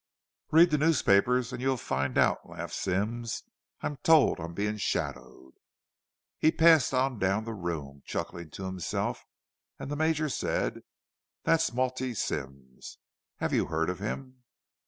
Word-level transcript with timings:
"Read 0.49 0.71
the 0.71 0.79
newspapers, 0.79 1.53
and 1.53 1.61
you'll 1.61 1.77
find 1.77 2.17
out," 2.17 2.49
laughed 2.49 2.73
Symmes. 2.73 3.43
"I'm 3.81 3.97
told 3.97 4.39
I'm 4.39 4.55
being 4.55 4.77
shadowed." 4.77 5.53
He 6.39 6.51
passed 6.51 6.91
on 6.91 7.19
down 7.19 7.43
the 7.43 7.53
room, 7.53 8.01
chuckling 8.03 8.49
to 8.49 8.63
himself; 8.65 9.23
and 9.77 9.91
the 9.91 9.95
Major 9.95 10.27
said, 10.27 10.81
"That's 11.43 11.71
Maltby 11.71 12.15
Symmes. 12.15 12.97
Have 13.35 13.53
you 13.53 13.67
heard 13.67 13.91
of 13.91 13.99
him?" 13.99 14.41